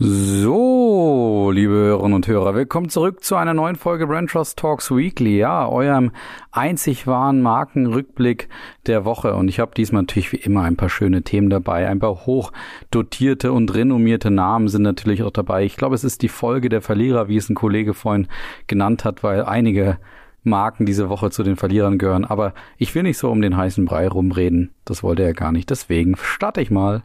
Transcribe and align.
So, 0.00 1.50
liebe 1.52 1.72
Hörerinnen 1.72 2.14
und 2.14 2.28
Hörer, 2.28 2.54
willkommen 2.54 2.88
zurück 2.88 3.24
zu 3.24 3.34
einer 3.34 3.52
neuen 3.52 3.74
Folge 3.74 4.06
Brand 4.06 4.30
Trust 4.30 4.56
Talks 4.56 4.92
Weekly, 4.92 5.38
ja, 5.38 5.68
eurem 5.68 6.12
einzig 6.52 7.08
wahren 7.08 7.42
Markenrückblick 7.42 8.48
der 8.86 9.04
Woche. 9.04 9.34
Und 9.34 9.48
ich 9.48 9.58
habe 9.58 9.74
diesmal 9.76 10.02
natürlich 10.02 10.30
wie 10.30 10.36
immer 10.36 10.62
ein 10.62 10.76
paar 10.76 10.88
schöne 10.88 11.22
Themen 11.22 11.50
dabei. 11.50 11.88
Ein 11.88 11.98
paar 11.98 12.26
hoch 12.26 12.52
dotierte 12.92 13.50
und 13.50 13.74
renommierte 13.74 14.30
Namen 14.30 14.68
sind 14.68 14.82
natürlich 14.82 15.24
auch 15.24 15.32
dabei. 15.32 15.64
Ich 15.64 15.76
glaube, 15.76 15.96
es 15.96 16.04
ist 16.04 16.22
die 16.22 16.28
Folge 16.28 16.68
der 16.68 16.80
Verlierer, 16.80 17.26
wie 17.26 17.36
es 17.36 17.50
ein 17.50 17.56
Kollege 17.56 17.92
vorhin 17.92 18.28
genannt 18.68 19.04
hat, 19.04 19.24
weil 19.24 19.42
einige 19.42 19.98
Marken 20.44 20.86
diese 20.86 21.08
Woche 21.08 21.30
zu 21.30 21.42
den 21.42 21.56
Verlierern 21.56 21.98
gehören. 21.98 22.24
Aber 22.24 22.54
ich 22.76 22.94
will 22.94 23.02
nicht 23.02 23.18
so 23.18 23.32
um 23.32 23.42
den 23.42 23.56
heißen 23.56 23.84
Brei 23.84 24.06
rumreden. 24.06 24.70
Das 24.84 25.02
wollte 25.02 25.24
er 25.24 25.34
gar 25.34 25.50
nicht. 25.50 25.70
Deswegen 25.70 26.14
starte 26.16 26.60
ich 26.60 26.70
mal. 26.70 27.02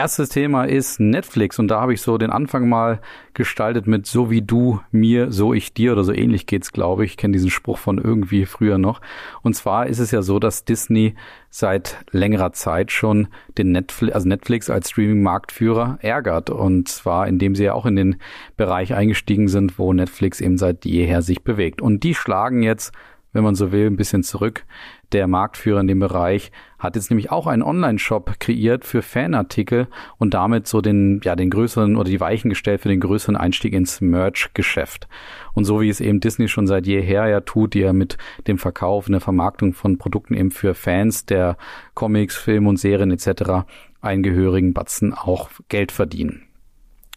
Erstes 0.00 0.30
Thema 0.30 0.64
ist 0.64 0.98
Netflix 0.98 1.58
und 1.58 1.68
da 1.68 1.82
habe 1.82 1.92
ich 1.92 2.00
so 2.00 2.16
den 2.16 2.30
Anfang 2.30 2.70
mal 2.70 3.02
gestaltet 3.34 3.86
mit 3.86 4.06
so 4.06 4.30
wie 4.30 4.40
du 4.40 4.80
mir, 4.90 5.30
so 5.30 5.52
ich 5.52 5.74
dir 5.74 5.92
oder 5.92 6.04
so 6.04 6.14
ähnlich 6.14 6.46
geht's, 6.46 6.72
glaube 6.72 7.04
ich. 7.04 7.10
Ich 7.10 7.16
kenne 7.18 7.34
diesen 7.34 7.50
Spruch 7.50 7.76
von 7.76 7.98
irgendwie 7.98 8.46
früher 8.46 8.78
noch. 8.78 9.02
Und 9.42 9.56
zwar 9.56 9.88
ist 9.88 9.98
es 9.98 10.10
ja 10.10 10.22
so, 10.22 10.38
dass 10.38 10.64
Disney 10.64 11.16
seit 11.50 11.98
längerer 12.12 12.52
Zeit 12.52 12.92
schon 12.92 13.28
den 13.58 13.72
Netflix, 13.72 14.14
also 14.14 14.26
Netflix 14.26 14.70
als 14.70 14.88
Streaming-Marktführer 14.88 15.98
ärgert 16.00 16.48
und 16.48 16.88
zwar 16.88 17.28
indem 17.28 17.54
sie 17.54 17.64
ja 17.64 17.74
auch 17.74 17.84
in 17.84 17.96
den 17.96 18.16
Bereich 18.56 18.94
eingestiegen 18.94 19.48
sind, 19.48 19.78
wo 19.78 19.92
Netflix 19.92 20.40
eben 20.40 20.56
seit 20.56 20.86
jeher 20.86 21.20
sich 21.20 21.42
bewegt. 21.44 21.82
Und 21.82 22.04
die 22.04 22.14
schlagen 22.14 22.62
jetzt 22.62 22.92
wenn 23.32 23.44
man 23.44 23.54
so 23.54 23.72
will, 23.72 23.86
ein 23.86 23.96
bisschen 23.96 24.22
zurück. 24.22 24.64
Der 25.12 25.26
Marktführer 25.26 25.80
in 25.80 25.88
dem 25.88 25.98
Bereich 25.98 26.52
hat 26.78 26.94
jetzt 26.94 27.10
nämlich 27.10 27.30
auch 27.30 27.46
einen 27.46 27.62
Online-Shop 27.62 28.38
kreiert 28.38 28.84
für 28.84 29.02
Fanartikel 29.02 29.88
und 30.18 30.34
damit 30.34 30.68
so 30.68 30.80
den, 30.80 31.20
ja, 31.24 31.34
den 31.34 31.50
größeren 31.50 31.96
oder 31.96 32.08
die 32.08 32.20
Weichen 32.20 32.48
gestellt 32.48 32.80
für 32.80 32.88
den 32.88 33.00
größeren 33.00 33.36
Einstieg 33.36 33.72
ins 33.72 34.00
Merch-Geschäft. 34.00 35.08
Und 35.52 35.64
so 35.64 35.80
wie 35.80 35.88
es 35.88 36.00
eben 36.00 36.20
Disney 36.20 36.48
schon 36.48 36.66
seit 36.66 36.86
jeher 36.86 37.26
ja 37.26 37.40
tut, 37.40 37.74
die 37.74 37.80
ja 37.80 37.92
mit 37.92 38.18
dem 38.46 38.58
Verkauf 38.58 39.06
und 39.06 39.12
der 39.12 39.20
Vermarktung 39.20 39.72
von 39.72 39.98
Produkten 39.98 40.34
eben 40.34 40.52
für 40.52 40.74
Fans 40.74 41.26
der 41.26 41.56
Comics, 41.94 42.36
Film 42.36 42.66
und 42.66 42.78
Serien 42.78 43.10
etc. 43.10 43.66
einen 44.00 44.22
gehörigen 44.22 44.72
Batzen 44.74 45.12
auch 45.12 45.50
Geld 45.68 45.90
verdienen. 45.92 46.49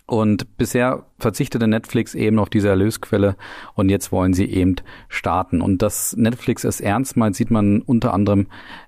Und 0.05 0.57
bisher 0.57 1.05
verzichtete 1.17 1.67
Netflix 1.67 2.13
eben 2.13 2.37
auf 2.37 2.49
diese 2.49 2.67
Erlösquelle 2.67 3.37
und 3.73 3.87
jetzt 3.87 4.11
wollen 4.11 4.33
sie 4.33 4.45
eben 4.45 4.75
starten. 5.07 5.61
Und 5.61 5.81
dass 5.81 6.15
Netflix 6.17 6.65
es 6.65 6.81
ernst 6.81 7.15
meint, 7.15 7.37
sieht 7.37 7.51
man 7.51 7.81
unter 7.81 8.13
anderem 8.13 8.47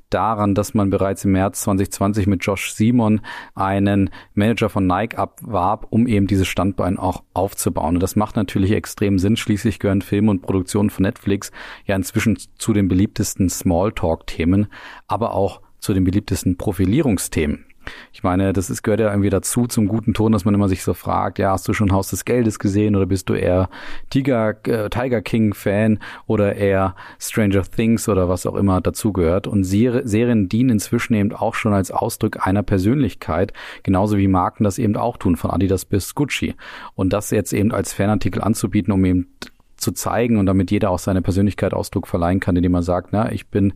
daran, 0.10 0.56
dass 0.56 0.74
man 0.74 0.90
bereits 0.90 1.24
im 1.26 1.32
März 1.32 1.62
2020 1.62 2.28
mit 2.28 2.46
Josh 2.46 2.74
Simon 2.74 3.22
einen 3.54 4.10
Manager 4.34 4.70
von 4.70 4.88
Nike 4.88 5.18
abwarb, 5.18 5.88
um 5.90 6.06
eben 6.06 6.28
dieses 6.28 6.48
Standbein 6.48 6.98
auch 6.98 7.24
aufzubauen. 7.34 7.96
Und 7.96 8.04
das 8.04 8.16
macht 8.16 8.36
natürlich 8.36 8.72
extrem 8.72 9.18
Sinn. 9.18 9.38
Schließlich 9.38 9.80
gehören 9.80 10.02
Film 10.02 10.28
und 10.28 10.42
Produktion 10.42 10.90
von 10.90 11.04
Netflix 11.04 11.52
ja 11.86 11.96
inzwischen 11.96 12.38
zu 12.58 12.74
den 12.74 12.88
beliebtesten 12.88 13.50
Smalltalk-Themen, 13.50 14.68
aber 15.08 15.34
auch 15.34 15.62
zu 15.80 15.94
den 15.94 16.04
beliebtesten 16.04 16.58
Profilierungsthemen. 16.58 17.66
Ich 18.14 18.24
meine, 18.24 18.54
das 18.54 18.70
ist, 18.70 18.84
gehört 18.84 19.00
ja 19.00 19.10
irgendwie 19.10 19.30
dazu 19.30 19.68
zum 19.68 19.88
guten 19.88 20.14
Ton, 20.14 20.32
dass 20.32 20.46
man 20.46 20.54
immer 20.54 20.70
sich 20.70 20.84
so 20.84 20.94
fragt, 20.94 21.40
ja, 21.40 21.52
hast 21.52 21.68
du 21.68 21.74
schon 21.74 21.92
Haus 21.92 22.10
des 22.10 22.26
Geldes 22.26 22.60
gesehen 22.60 22.96
oder 22.96 23.06
bist 23.06 23.30
du 23.30 23.34
eher 23.34 23.70
Tiger, 24.10 24.56
äh, 24.68 24.90
Tiger 24.90 25.22
King 25.22 25.54
Fan 25.54 26.00
oder 26.28 26.56
eher 26.56 26.96
Stranger 27.20 27.64
Things 27.64 28.08
oder 28.10 28.30
was 28.30 28.46
auch 28.46 28.56
immer 28.56 28.82
dazugehört. 28.82 29.48
Und 29.48 29.64
Ser 29.64 30.08
Serien 30.08 30.50
dienen 30.50 30.72
inzwischen 30.72 31.14
eben 31.14 31.34
auch 31.34 31.56
schon 31.56 31.74
als 31.74 31.92
Ausdruck 31.92 32.46
einer 32.46 32.64
Persönlichkeit, 32.64 33.54
genauso 33.84 34.18
wie 34.18 34.28
Marken 34.28 34.64
das 34.64 34.78
eben 34.78 34.96
auch 34.96 35.18
tun, 35.18 35.36
von 35.36 35.52
Adidas 35.52 35.86
bis 35.86 36.16
Gucci. 36.16 36.56
Und 36.96 37.14
das 37.14 37.32
jetzt 37.32 37.54
eben 37.54 37.72
als 37.72 37.94
Fanartikel 37.94 38.42
anzubieten, 38.42 38.94
um 38.94 39.04
eben 39.06 39.28
zu 39.78 39.92
zeigen 39.92 40.38
und 40.38 40.46
damit 40.46 40.72
jeder 40.72 40.90
auch 40.90 41.00
seine 41.00 41.22
Persönlichkeit 41.22 41.74
Ausdruck 41.74 42.08
verleihen 42.08 42.40
kann, 42.40 42.56
indem 42.56 42.74
er 42.74 42.84
sagt, 42.84 43.10
na, 43.12 43.32
ich 43.32 43.48
bin 43.48 43.74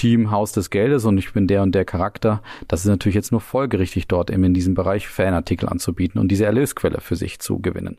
Team 0.00 0.30
Haus 0.30 0.52
des 0.52 0.70
Geldes 0.70 1.04
und 1.04 1.18
ich 1.18 1.30
bin 1.34 1.46
der 1.46 1.60
und 1.60 1.74
der 1.74 1.84
Charakter. 1.84 2.42
Das 2.68 2.80
ist 2.80 2.86
natürlich 2.86 3.16
jetzt 3.16 3.32
nur 3.32 3.42
folgerichtig 3.42 4.08
dort 4.08 4.30
eben 4.30 4.44
in 4.44 4.54
diesem 4.54 4.72
Bereich 4.72 5.06
Fanartikel 5.06 5.68
anzubieten 5.68 6.18
und 6.18 6.28
diese 6.28 6.46
Erlösquelle 6.46 7.02
für 7.02 7.16
sich 7.16 7.38
zu 7.38 7.58
gewinnen. 7.58 7.98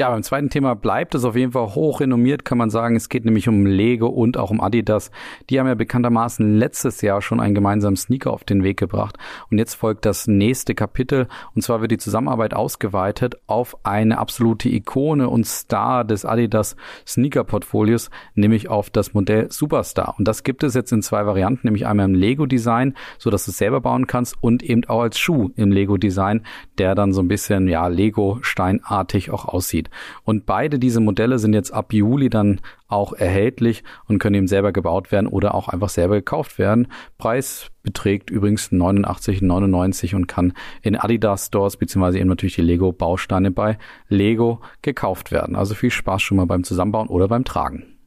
Ja, 0.00 0.08
beim 0.08 0.22
zweiten 0.22 0.48
Thema 0.48 0.76
bleibt 0.76 1.14
es 1.14 1.26
auf 1.26 1.36
jeden 1.36 1.52
Fall 1.52 1.74
hoch 1.74 2.00
renommiert, 2.00 2.46
kann 2.46 2.56
man 2.56 2.70
sagen. 2.70 2.96
Es 2.96 3.10
geht 3.10 3.26
nämlich 3.26 3.50
um 3.50 3.66
Lego 3.66 4.06
und 4.06 4.38
auch 4.38 4.50
um 4.50 4.62
Adidas. 4.62 5.10
Die 5.50 5.60
haben 5.60 5.66
ja 5.66 5.74
bekanntermaßen 5.74 6.56
letztes 6.56 7.02
Jahr 7.02 7.20
schon 7.20 7.38
einen 7.38 7.54
gemeinsamen 7.54 7.98
Sneaker 7.98 8.32
auf 8.32 8.44
den 8.44 8.62
Weg 8.62 8.78
gebracht. 8.78 9.18
Und 9.50 9.58
jetzt 9.58 9.74
folgt 9.74 10.06
das 10.06 10.26
nächste 10.26 10.74
Kapitel. 10.74 11.28
Und 11.54 11.60
zwar 11.60 11.82
wird 11.82 11.90
die 11.90 11.98
Zusammenarbeit 11.98 12.54
ausgeweitet 12.54 13.36
auf 13.46 13.76
eine 13.84 14.16
absolute 14.16 14.70
Ikone 14.70 15.28
und 15.28 15.46
Star 15.46 16.02
des 16.02 16.24
Adidas 16.24 16.76
Sneaker-Portfolios, 17.06 18.08
nämlich 18.34 18.70
auf 18.70 18.88
das 18.88 19.12
Modell 19.12 19.52
Superstar. 19.52 20.14
Und 20.16 20.26
das 20.26 20.44
gibt 20.44 20.62
es 20.62 20.72
jetzt 20.72 20.92
in 20.92 21.02
zwei 21.02 21.26
Varianten, 21.26 21.66
nämlich 21.66 21.86
einmal 21.86 22.06
im 22.06 22.14
Lego-Design, 22.14 22.94
so 23.18 23.28
dass 23.28 23.44
du 23.44 23.50
es 23.50 23.58
selber 23.58 23.82
bauen 23.82 24.06
kannst 24.06 24.34
und 24.40 24.62
eben 24.62 24.82
auch 24.86 25.02
als 25.02 25.18
Schuh 25.18 25.50
im 25.56 25.70
Lego-Design, 25.70 26.46
der 26.78 26.94
dann 26.94 27.12
so 27.12 27.20
ein 27.20 27.28
bisschen, 27.28 27.68
ja, 27.68 27.86
Lego-steinartig 27.86 29.30
auch 29.30 29.44
aussieht. 29.44 29.89
Und 30.24 30.46
beide 30.46 30.78
diese 30.78 31.00
Modelle 31.00 31.38
sind 31.38 31.54
jetzt 31.54 31.72
ab 31.72 31.92
Juli 31.92 32.30
dann 32.30 32.60
auch 32.88 33.12
erhältlich 33.12 33.84
und 34.06 34.18
können 34.18 34.34
eben 34.34 34.48
selber 34.48 34.72
gebaut 34.72 35.12
werden 35.12 35.26
oder 35.26 35.54
auch 35.54 35.68
einfach 35.68 35.88
selber 35.88 36.16
gekauft 36.16 36.58
werden. 36.58 36.88
Preis 37.18 37.68
beträgt 37.82 38.30
übrigens 38.30 38.72
89,99 38.72 40.14
und 40.14 40.26
kann 40.26 40.52
in 40.82 40.96
Adidas 40.96 41.46
Stores 41.46 41.76
beziehungsweise 41.76 42.18
eben 42.18 42.28
natürlich 42.28 42.56
die 42.56 42.62
Lego 42.62 42.92
Bausteine 42.92 43.50
bei 43.50 43.78
Lego 44.08 44.60
gekauft 44.82 45.30
werden. 45.32 45.56
Also 45.56 45.74
viel 45.74 45.90
Spaß 45.90 46.22
schon 46.22 46.36
mal 46.36 46.46
beim 46.46 46.64
Zusammenbauen 46.64 47.08
oder 47.08 47.28
beim 47.28 47.44
Tragen. 47.44 47.99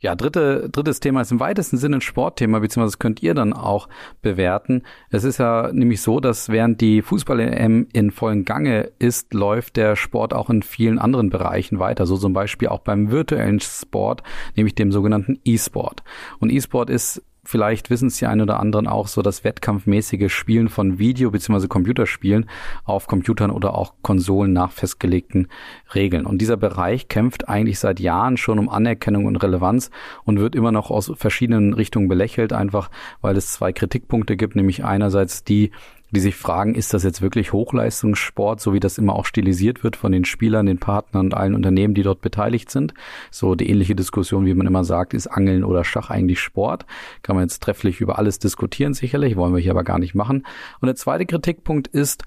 Ja, 0.00 0.14
dritte, 0.14 0.68
drittes 0.70 1.00
Thema 1.00 1.22
ist 1.22 1.32
im 1.32 1.40
weitesten 1.40 1.76
Sinne 1.76 1.96
ein 1.96 2.00
Sportthema, 2.00 2.60
beziehungsweise 2.60 2.98
könnt 2.98 3.20
ihr 3.20 3.34
dann 3.34 3.52
auch 3.52 3.88
bewerten. 4.22 4.84
Es 5.10 5.24
ist 5.24 5.38
ja 5.38 5.70
nämlich 5.72 6.02
so, 6.02 6.20
dass 6.20 6.50
während 6.50 6.80
die 6.80 7.02
Fußball-EM 7.02 7.88
in 7.92 8.12
vollen 8.12 8.44
Gange 8.44 8.92
ist, 9.00 9.34
läuft 9.34 9.76
der 9.76 9.96
Sport 9.96 10.34
auch 10.34 10.50
in 10.50 10.62
vielen 10.62 11.00
anderen 11.00 11.30
Bereichen 11.30 11.80
weiter. 11.80 12.06
So 12.06 12.16
zum 12.16 12.32
Beispiel 12.32 12.68
auch 12.68 12.80
beim 12.80 13.10
virtuellen 13.10 13.58
Sport, 13.58 14.22
nämlich 14.54 14.76
dem 14.76 14.92
sogenannten 14.92 15.40
E-Sport. 15.44 16.04
Und 16.38 16.52
E-Sport 16.52 16.90
ist 16.90 17.24
Vielleicht 17.50 17.88
wissen 17.88 18.08
es 18.08 18.18
die 18.18 18.26
ein 18.26 18.42
oder 18.42 18.60
anderen 18.60 18.86
auch 18.86 19.08
so 19.08 19.22
das 19.22 19.42
wettkampfmäßige 19.42 20.30
Spielen 20.30 20.68
von 20.68 20.98
Video- 20.98 21.30
bzw. 21.30 21.66
Computerspielen 21.66 22.44
auf 22.84 23.06
Computern 23.06 23.50
oder 23.50 23.72
auch 23.72 23.94
Konsolen 24.02 24.52
nach 24.52 24.70
festgelegten 24.70 25.48
Regeln. 25.94 26.26
Und 26.26 26.42
dieser 26.42 26.58
Bereich 26.58 27.08
kämpft 27.08 27.48
eigentlich 27.48 27.78
seit 27.78 28.00
Jahren 28.00 28.36
schon 28.36 28.58
um 28.58 28.68
Anerkennung 28.68 29.24
und 29.24 29.36
Relevanz 29.36 29.90
und 30.24 30.38
wird 30.38 30.54
immer 30.54 30.72
noch 30.72 30.90
aus 30.90 31.10
verschiedenen 31.16 31.72
Richtungen 31.72 32.06
belächelt, 32.06 32.52
einfach 32.52 32.90
weil 33.22 33.34
es 33.38 33.50
zwei 33.50 33.72
Kritikpunkte 33.72 34.36
gibt, 34.36 34.54
nämlich 34.54 34.84
einerseits 34.84 35.42
die, 35.42 35.70
die 36.10 36.20
sich 36.20 36.36
fragen, 36.36 36.74
ist 36.74 36.94
das 36.94 37.02
jetzt 37.02 37.20
wirklich 37.20 37.52
Hochleistungssport, 37.52 38.60
so 38.60 38.72
wie 38.72 38.80
das 38.80 38.98
immer 38.98 39.14
auch 39.14 39.26
stilisiert 39.26 39.84
wird 39.84 39.96
von 39.96 40.12
den 40.12 40.24
Spielern, 40.24 40.66
den 40.66 40.78
Partnern 40.78 41.26
und 41.26 41.34
allen 41.34 41.54
Unternehmen, 41.54 41.94
die 41.94 42.02
dort 42.02 42.20
beteiligt 42.20 42.70
sind. 42.70 42.94
So 43.30 43.54
die 43.54 43.68
ähnliche 43.68 43.94
Diskussion, 43.94 44.46
wie 44.46 44.54
man 44.54 44.66
immer 44.66 44.84
sagt, 44.84 45.12
ist 45.12 45.26
Angeln 45.26 45.64
oder 45.64 45.84
Schach 45.84 46.10
eigentlich 46.10 46.40
Sport? 46.40 46.86
Kann 47.22 47.36
man 47.36 47.44
jetzt 47.44 47.62
trefflich 47.62 48.00
über 48.00 48.18
alles 48.18 48.38
diskutieren, 48.38 48.94
sicherlich, 48.94 49.36
wollen 49.36 49.54
wir 49.54 49.60
hier 49.60 49.72
aber 49.72 49.84
gar 49.84 49.98
nicht 49.98 50.14
machen. 50.14 50.46
Und 50.80 50.86
der 50.86 50.96
zweite 50.96 51.26
Kritikpunkt 51.26 51.88
ist, 51.88 52.24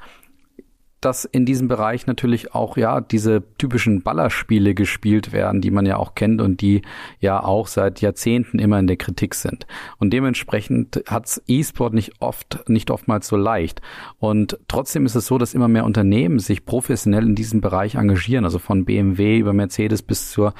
dass 1.01 1.25
in 1.25 1.45
diesem 1.45 1.67
Bereich 1.67 2.05
natürlich 2.05 2.53
auch 2.53 2.77
ja 2.77 3.01
diese 3.01 3.43
typischen 3.57 4.03
Ballerspiele 4.03 4.75
gespielt 4.75 5.33
werden, 5.33 5.59
die 5.59 5.71
man 5.71 5.85
ja 5.87 5.97
auch 5.97 6.13
kennt 6.13 6.41
und 6.41 6.61
die 6.61 6.83
ja 7.19 7.43
auch 7.43 7.65
seit 7.65 8.01
Jahrzehnten 8.01 8.59
immer 8.59 8.77
in 8.79 8.85
der 8.85 8.97
Kritik 8.97 9.33
sind. 9.33 9.65
Und 9.97 10.11
dementsprechend 10.11 11.03
hat's 11.07 11.41
E-Sport 11.47 11.95
nicht 11.95 12.13
oft, 12.19 12.69
nicht 12.69 12.91
oftmals 12.91 13.27
so 13.27 13.35
leicht. 13.35 13.81
Und 14.19 14.59
trotzdem 14.67 15.07
ist 15.07 15.15
es 15.15 15.25
so, 15.25 15.39
dass 15.39 15.55
immer 15.55 15.67
mehr 15.67 15.85
Unternehmen 15.85 16.37
sich 16.37 16.65
professionell 16.65 17.25
in 17.25 17.35
diesem 17.35 17.61
Bereich 17.61 17.95
engagieren, 17.95 18.45
also 18.45 18.59
von 18.59 18.85
BMW 18.85 19.37
über 19.39 19.53
Mercedes 19.53 20.03
bis 20.03 20.31
zur 20.31 20.53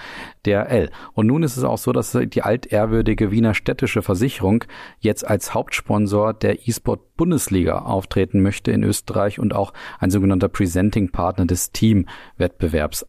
DRL. 0.45 0.89
Und 1.13 1.27
nun 1.27 1.43
ist 1.43 1.57
es 1.57 1.63
auch 1.63 1.77
so, 1.77 1.91
dass 1.91 2.17
die 2.19 2.41
altehrwürdige 2.41 3.29
Wiener 3.29 3.53
städtische 3.53 4.01
Versicherung 4.01 4.63
jetzt 4.99 5.27
als 5.27 5.53
Hauptsponsor 5.53 6.33
der 6.33 6.67
E-Sport 6.67 7.15
Bundesliga 7.21 7.77
auftreten 7.77 8.41
möchte 8.41 8.71
in 8.71 8.81
Österreich 8.81 9.37
und 9.37 9.53
auch 9.53 9.73
ein 9.99 10.09
sogenannter 10.31 10.49
Presenting 10.49 11.09
Partner 11.09 11.45
des 11.45 11.71
Teamwettbewerbs 11.71 13.05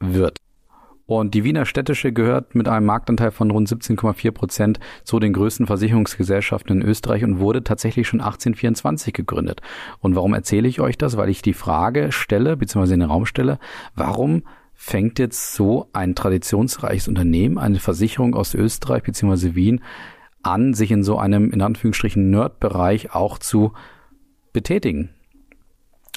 wird. 0.00 0.38
Und 1.06 1.34
die 1.34 1.44
Wiener 1.44 1.66
Städtische 1.66 2.12
gehört 2.12 2.56
mit 2.56 2.66
einem 2.66 2.86
Marktanteil 2.86 3.30
von 3.30 3.50
rund 3.52 3.68
17,4 3.68 4.32
Prozent 4.32 4.80
zu 5.04 5.20
den 5.20 5.32
größten 5.32 5.66
Versicherungsgesellschaften 5.66 6.80
in 6.80 6.86
Österreich 6.86 7.22
und 7.22 7.38
wurde 7.38 7.62
tatsächlich 7.62 8.08
schon 8.08 8.20
1824 8.20 9.14
gegründet. 9.14 9.60
Und 10.00 10.16
warum 10.16 10.34
erzähle 10.34 10.66
ich 10.66 10.80
euch 10.80 10.98
das? 10.98 11.16
Weil 11.16 11.28
ich 11.28 11.42
die 11.42 11.52
Frage 11.52 12.10
stelle, 12.10 12.56
beziehungsweise 12.56 12.94
in 12.94 13.00
den 13.00 13.08
Raum 13.08 13.24
stelle, 13.24 13.60
warum 13.94 14.42
fängt 14.74 15.20
jetzt 15.20 15.54
so 15.54 15.88
ein 15.92 16.16
traditionsreiches 16.16 17.06
Unternehmen, 17.06 17.56
eine 17.56 17.78
Versicherung 17.78 18.34
aus 18.34 18.52
Österreich 18.54 19.04
beziehungsweise 19.04 19.54
Wien, 19.54 19.80
an, 20.42 20.74
sich 20.74 20.90
in 20.90 21.04
so 21.04 21.18
einem, 21.18 21.50
in 21.50 21.62
Anführungsstrichen, 21.62 22.30
Nerd-Bereich 22.30 23.14
auch 23.14 23.38
zu 23.38 23.72
betätigen. 24.52 25.15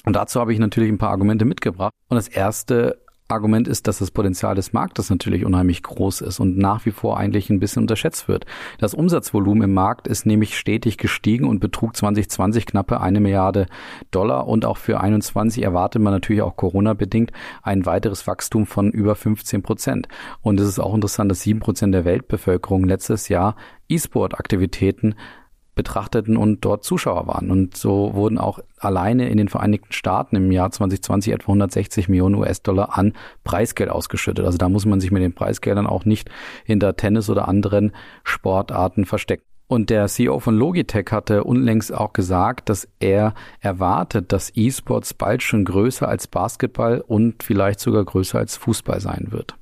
Und 0.04 0.16
dazu 0.16 0.40
habe 0.40 0.52
ich 0.52 0.58
natürlich 0.58 0.90
ein 0.90 0.98
paar 0.98 1.10
Argumente 1.10 1.44
mitgebracht. 1.44 1.92
Und 2.08 2.16
das 2.16 2.28
erste 2.28 2.98
Argument 3.30 3.68
ist, 3.68 3.86
dass 3.86 3.98
das 3.98 4.10
Potenzial 4.10 4.54
des 4.54 4.72
Marktes 4.72 5.10
natürlich 5.10 5.44
unheimlich 5.44 5.82
groß 5.82 6.20
ist 6.22 6.40
und 6.40 6.58
nach 6.58 6.84
wie 6.86 6.90
vor 6.90 7.16
eigentlich 7.16 7.50
ein 7.50 7.60
bisschen 7.60 7.82
unterschätzt 7.82 8.28
wird. 8.28 8.46
Das 8.78 8.94
Umsatzvolumen 8.94 9.62
im 9.62 9.74
Markt 9.74 10.08
ist 10.08 10.26
nämlich 10.26 10.58
stetig 10.58 10.98
gestiegen 10.98 11.46
und 11.46 11.60
betrug 11.60 11.96
2020 11.96 12.66
knappe 12.66 13.00
eine 13.00 13.20
Milliarde 13.20 13.66
Dollar 14.10 14.46
und 14.46 14.64
auch 14.64 14.76
für 14.76 15.00
21 15.00 15.62
erwartet 15.62 16.02
man 16.02 16.12
natürlich 16.12 16.42
auch 16.42 16.56
Corona-bedingt 16.56 17.32
ein 17.62 17.86
weiteres 17.86 18.26
Wachstum 18.26 18.66
von 18.66 18.90
über 18.90 19.14
15 19.14 19.62
Prozent. 19.62 20.08
Und 20.42 20.60
es 20.60 20.68
ist 20.68 20.78
auch 20.78 20.94
interessant, 20.94 21.30
dass 21.30 21.40
sieben 21.40 21.60
Prozent 21.60 21.94
der 21.94 22.04
Weltbevölkerung 22.04 22.84
letztes 22.84 23.28
Jahr 23.28 23.56
E-Sport-Aktivitäten 23.88 25.14
betrachteten 25.74 26.36
und 26.36 26.64
dort 26.64 26.84
Zuschauer 26.84 27.26
waren. 27.26 27.50
Und 27.50 27.76
so 27.76 28.14
wurden 28.14 28.38
auch 28.38 28.58
alleine 28.78 29.28
in 29.28 29.38
den 29.38 29.48
Vereinigten 29.48 29.92
Staaten 29.92 30.36
im 30.36 30.50
Jahr 30.52 30.70
2020 30.70 31.32
etwa 31.32 31.52
160 31.52 32.08
Millionen 32.08 32.34
US-Dollar 32.34 32.98
an 32.98 33.14
Preisgeld 33.44 33.90
ausgeschüttet. 33.90 34.44
Also 34.44 34.58
da 34.58 34.68
muss 34.68 34.86
man 34.86 35.00
sich 35.00 35.10
mit 35.10 35.22
den 35.22 35.34
Preisgeldern 35.34 35.86
auch 35.86 36.04
nicht 36.04 36.30
hinter 36.64 36.96
Tennis 36.96 37.30
oder 37.30 37.48
anderen 37.48 37.92
Sportarten 38.24 39.06
verstecken. 39.06 39.44
Und 39.70 39.88
der 39.88 40.08
CEO 40.08 40.40
von 40.40 40.56
Logitech 40.56 41.12
hatte 41.12 41.44
unlängst 41.44 41.94
auch 41.94 42.12
gesagt, 42.12 42.68
dass 42.68 42.88
er 42.98 43.34
erwartet, 43.60 44.32
dass 44.32 44.50
E-Sports 44.56 45.14
bald 45.14 45.44
schon 45.44 45.64
größer 45.64 46.08
als 46.08 46.26
Basketball 46.26 47.00
und 47.06 47.44
vielleicht 47.44 47.78
sogar 47.78 48.04
größer 48.04 48.36
als 48.36 48.56
Fußball 48.56 49.00
sein 49.00 49.28
wird. 49.30 49.54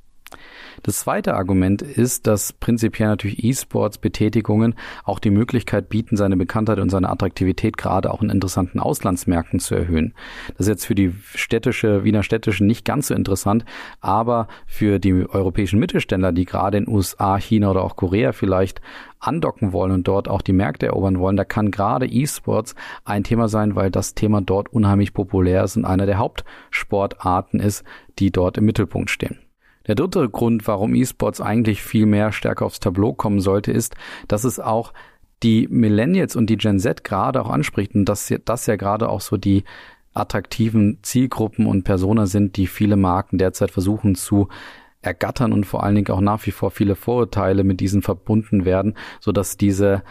Das 0.83 1.01
zweite 1.01 1.35
Argument 1.35 1.83
ist, 1.83 2.27
dass 2.27 2.53
prinzipiell 2.53 3.09
natürlich 3.09 3.45
E-Sports-Betätigungen 3.45 4.75
auch 5.05 5.19
die 5.19 5.31
Möglichkeit 5.31 5.89
bieten, 5.89 6.17
seine 6.17 6.37
Bekanntheit 6.37 6.79
und 6.79 6.91
seine 6.91 7.11
Attraktivität 7.11 7.77
gerade 7.77 8.13
auch 8.13 8.23
in 8.23 8.31
interessanten 8.31 8.79
Auslandsmärkten 8.79 9.61
zu 9.61 9.75
erhöhen. 9.75 10.15
Das 10.57 10.61
ist 10.61 10.69
jetzt 10.69 10.87
für 10.87 10.95
die 10.95 11.15
städtische, 11.35 12.05
Wiener 12.05 12.23
städtische 12.23 12.65
nicht 12.65 12.85
ganz 12.85 13.09
so 13.09 13.15
interessant, 13.15 13.65
aber 14.01 14.49
für 14.67 14.99
die 14.99 15.29
europäischen 15.29 15.79
Mittelständler, 15.79 16.33
die 16.33 16.45
gerade 16.45 16.79
in 16.79 16.89
USA, 16.89 17.39
China 17.39 17.71
oder 17.71 17.83
auch 17.83 17.97
Korea 17.97 18.33
vielleicht 18.33 18.81
andocken 19.21 19.73
wollen 19.73 19.93
und 19.93 20.07
dort 20.07 20.29
auch 20.29 20.43
die 20.43 20.53
Märkte 20.53 20.87
erobern 20.87 21.19
wollen, 21.19 21.37
da 21.37 21.45
kann 21.45 21.71
gerade 21.71 22.07
E-Sports 22.07 22.75
ein 23.05 23.25
Thema 23.25 23.49
sein, 23.49 23.75
weil 23.75 23.91
das 23.91 24.15
Thema 24.15 24.41
dort 24.41 24.73
unheimlich 24.73 25.13
populär 25.13 25.65
ist 25.65 25.77
und 25.77 25.85
einer 25.85 26.07
der 26.07 26.19
Hauptsportarten 26.19 27.61
ist, 27.61 27.85
die 28.19 28.31
dort 28.31 28.59
im 28.59 28.65
Mittelpunkt 28.65 29.11
stehen. 29.11 29.39
Der 29.89 29.95
dritte 29.95 30.29
Grund, 30.29 30.67
warum 30.69 30.95
E-Sports 30.95 31.41
eigentlich 31.41 31.83
viel 31.83 32.07
mehr 32.07 32.31
stärker 32.31 32.67
aufs 32.67 32.79
Tableau 32.79 33.15
kommen 33.15 33.41
sollte, 33.41 33.73
ist, 33.73 33.97
dass 34.29 34.45
es 34.45 34.61
auch 34.61 34.93
die 35.43 35.67
Millennials 35.69 36.37
und 36.37 36.49
die 36.51 36.57
Gen 36.57 36.79
Z 36.79 37.05
gerade 37.05 37.41
auch 37.41 37.51
anspricht 37.51 37.95
und 37.95 38.05
dass 38.05 38.33
das 38.45 38.67
ja 38.67 38.77
gerade 38.77 39.09
auch 39.09 39.21
so 39.21 39.37
die 39.37 39.65
attraktiven 40.15 40.99
Zielgruppen 41.03 41.67
und 41.67 41.85
Personen 41.85 42.27
sind, 42.27 42.57
die 42.57 42.67
viele 42.67 42.97
Marken 42.97 43.39
derzeit 43.39 43.71
versuchen 43.71 44.15
zu 44.15 44.49
ergattern 45.01 45.53
und 45.53 45.65
vor 45.65 45.85
allen 45.85 45.95
Dingen 45.95 46.11
auch 46.11 46.21
nach 46.21 46.45
wie 46.47 46.51
vor 46.51 46.71
viele 46.71 46.97
Vorurteile 46.97 47.65
mit 47.65 47.81
diesen 47.81 48.03
verbunden 48.03 48.65
werden, 48.65 48.95
so 49.21 49.33
dass 49.33 49.57
diese 49.57 50.03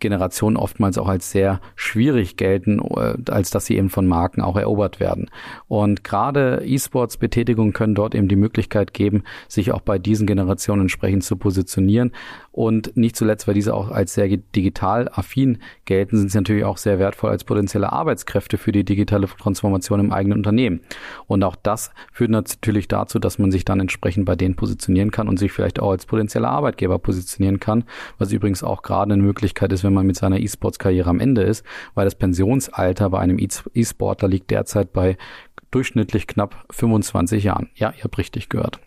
Generationen 0.00 0.56
oftmals 0.56 0.98
auch 0.98 1.08
als 1.08 1.30
sehr 1.30 1.60
schwierig 1.74 2.36
gelten, 2.36 2.80
äh, 2.80 3.16
als 3.30 3.50
dass 3.50 3.66
sie 3.66 3.76
eben 3.76 3.90
von 3.90 4.06
Marken 4.06 4.40
auch 4.40 4.56
erobert 4.56 5.00
werden. 5.00 5.30
Und 5.66 6.04
gerade 6.04 6.62
E-Sports-Betätigungen 6.64 7.72
können 7.72 7.94
dort 7.94 8.14
eben 8.14 8.28
die 8.28 8.36
Möglichkeit 8.36 8.94
geben, 8.94 9.24
sich 9.48 9.72
auch 9.72 9.80
bei 9.80 9.98
diesen 9.98 10.26
Generationen 10.26 10.82
entsprechend 10.82 11.24
zu 11.24 11.36
positionieren. 11.36 12.12
Und 12.52 12.96
nicht 12.96 13.14
zuletzt, 13.14 13.46
weil 13.46 13.54
diese 13.54 13.74
auch 13.74 13.90
als 13.90 14.14
sehr 14.14 14.28
digital 14.28 15.08
affin 15.12 15.58
gelten, 15.84 16.16
sind 16.16 16.32
sie 16.32 16.38
natürlich 16.38 16.64
auch 16.64 16.76
sehr 16.76 16.98
wertvoll 16.98 17.30
als 17.30 17.44
potenzielle 17.44 17.92
Arbeitskräfte 17.92 18.58
für 18.58 18.72
die 18.72 18.84
digitale 18.84 19.28
Transformation 19.28 20.00
im 20.00 20.12
eigenen 20.12 20.38
Unternehmen. 20.38 20.80
Und 21.26 21.44
auch 21.44 21.54
das 21.54 21.92
führt 22.12 22.30
natürlich 22.30 22.88
dazu, 22.88 23.18
dass 23.18 23.38
man 23.38 23.52
sich 23.52 23.64
dann 23.64 23.78
entsprechend 23.78 24.24
bei 24.24 24.34
denen 24.34 24.56
positionieren 24.56 25.12
kann 25.12 25.28
und 25.28 25.38
sich 25.38 25.52
vielleicht 25.52 25.80
auch 25.80 25.90
als 25.90 26.06
potenzieller 26.06 26.50
Arbeitgeber 26.50 26.98
positionieren 26.98 27.60
kann, 27.60 27.84
was 28.18 28.32
übrigens 28.32 28.64
auch 28.64 28.82
gerade 28.82 29.12
eine 29.12 29.22
Möglichkeit 29.22 29.72
ist, 29.72 29.84
wenn 29.88 29.94
man 29.94 30.06
mit 30.06 30.16
seiner 30.16 30.38
E-Sports-Karriere 30.38 31.10
am 31.10 31.18
Ende 31.18 31.42
ist, 31.42 31.64
weil 31.94 32.04
das 32.04 32.14
Pensionsalter 32.14 33.10
bei 33.10 33.18
einem 33.18 33.38
E-Sportler 33.38 34.28
liegt 34.28 34.50
derzeit 34.50 34.92
bei 34.92 35.16
durchschnittlich 35.70 36.26
knapp 36.26 36.64
25 36.70 37.42
Jahren. 37.44 37.70
Ja, 37.74 37.92
ihr 37.96 38.04
habt 38.04 38.18
richtig 38.18 38.48
gehört. 38.48 38.80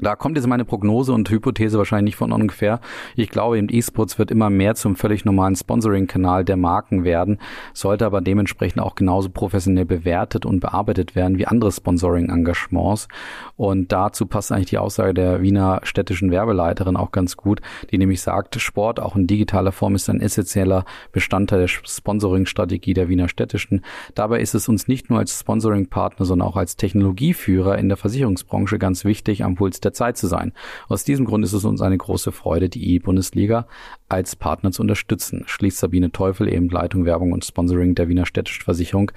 Da 0.00 0.16
kommt 0.16 0.36
jetzt 0.36 0.48
meine 0.48 0.64
Prognose 0.64 1.12
und 1.12 1.30
Hypothese 1.30 1.78
wahrscheinlich 1.78 2.14
nicht 2.14 2.16
von 2.16 2.32
ungefähr. 2.32 2.80
Ich 3.14 3.30
glaube, 3.30 3.58
eben 3.58 3.68
E-Sports 3.70 4.18
wird 4.18 4.32
immer 4.32 4.50
mehr 4.50 4.74
zum 4.74 4.96
völlig 4.96 5.24
normalen 5.24 5.54
Sponsoring-Kanal 5.54 6.44
der 6.44 6.56
Marken 6.56 7.04
werden, 7.04 7.38
sollte 7.74 8.04
aber 8.04 8.20
dementsprechend 8.20 8.82
auch 8.82 8.96
genauso 8.96 9.28
professionell 9.28 9.84
bewertet 9.84 10.46
und 10.46 10.58
bearbeitet 10.58 11.14
werden 11.14 11.38
wie 11.38 11.46
andere 11.46 11.70
Sponsoring-Engagements. 11.70 13.06
Und 13.54 13.92
dazu 13.92 14.26
passt 14.26 14.50
eigentlich 14.50 14.70
die 14.70 14.78
Aussage 14.78 15.14
der 15.14 15.42
Wiener 15.42 15.78
städtischen 15.84 16.32
Werbeleiterin 16.32 16.96
auch 16.96 17.12
ganz 17.12 17.36
gut, 17.36 17.60
die 17.92 17.98
nämlich 17.98 18.20
sagt, 18.20 18.60
Sport 18.60 18.98
auch 18.98 19.14
in 19.14 19.28
digitaler 19.28 19.70
Form 19.70 19.94
ist 19.94 20.10
ein 20.10 20.20
essentieller 20.20 20.86
Bestandteil 21.12 21.60
der 21.60 21.68
Sponsoring-Strategie 21.68 22.94
der 22.94 23.08
Wiener 23.08 23.28
städtischen. 23.28 23.84
Dabei 24.16 24.40
ist 24.40 24.56
es 24.56 24.68
uns 24.68 24.88
nicht 24.88 25.08
nur 25.08 25.20
als 25.20 25.38
Sponsoring-Partner, 25.38 26.26
sondern 26.26 26.48
auch 26.48 26.56
als 26.56 26.74
Technologieführer 26.74 27.78
in 27.78 27.88
der 27.88 27.96
Versicherungsbranche 27.96 28.80
ganz 28.80 29.04
wichtig, 29.04 29.44
am 29.44 29.54
Puls 29.54 29.83
der 29.84 29.92
Zeit 29.92 30.16
zu 30.16 30.26
sein. 30.26 30.52
Aus 30.88 31.04
diesem 31.04 31.26
Grund 31.26 31.44
ist 31.44 31.52
es 31.52 31.64
uns 31.64 31.80
eine 31.80 31.98
große 31.98 32.32
Freude, 32.32 32.68
die 32.68 32.94
E-Bundesliga 32.94 33.66
als 34.08 34.36
Partner 34.36 34.70
zu 34.70 34.82
unterstützen, 34.82 35.44
schließt 35.46 35.78
Sabine 35.78 36.12
Teufel 36.12 36.52
eben 36.52 36.68
Leitung 36.68 37.04
Werbung 37.04 37.32
und 37.32 37.44
Sponsoring 37.44 37.94
der 37.94 38.08
Wiener 38.08 38.26
Städtischen 38.26 38.64
Versicherung 38.64 39.10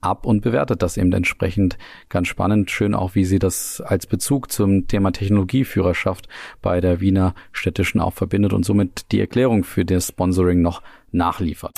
ab 0.00 0.26
und 0.26 0.40
bewertet 0.40 0.82
das 0.82 0.96
eben 0.96 1.12
entsprechend 1.12 1.78
ganz 2.08 2.28
spannend. 2.28 2.70
Schön 2.70 2.94
auch, 2.94 3.14
wie 3.14 3.24
sie 3.24 3.38
das 3.38 3.80
als 3.80 4.06
Bezug 4.06 4.50
zum 4.50 4.86
Thema 4.86 5.12
Technologieführerschaft 5.12 6.28
bei 6.62 6.80
der 6.80 7.00
Wiener 7.00 7.34
Städtischen 7.52 8.00
auch 8.00 8.14
verbindet 8.14 8.52
und 8.52 8.64
somit 8.64 9.12
die 9.12 9.20
Erklärung 9.20 9.64
für 9.64 9.84
das 9.84 10.08
Sponsoring 10.08 10.62
noch 10.62 10.82
nachliefert. 11.12 11.74